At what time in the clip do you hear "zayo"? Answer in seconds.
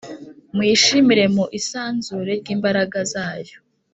3.13-3.57